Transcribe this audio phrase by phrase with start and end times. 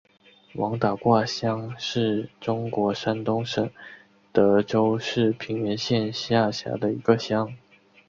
[0.55, 3.69] 王打卦乡是中国山东省
[4.31, 7.55] 德州市平原县下辖的一个乡。